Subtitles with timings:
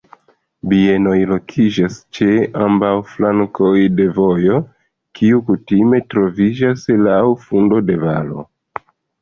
[0.69, 2.29] Bienoj lokiĝas ĉe
[2.69, 4.57] ambaŭ flankoj de vojo,
[5.21, 8.49] kiu kutime troviĝas laŭ fundo de valo.